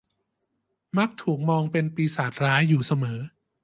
[0.97, 3.19] มักถูกมองเป็นปีศาจร้ายอยู่เสมอ